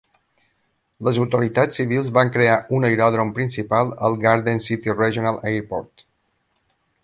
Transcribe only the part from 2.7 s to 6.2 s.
un aeròdrom principal al Garden City Regional Airport.